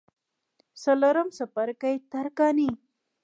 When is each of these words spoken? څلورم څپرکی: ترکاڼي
څلورم 0.83 1.27
څپرکی: 1.37 1.95
ترکاڼي 2.11 2.69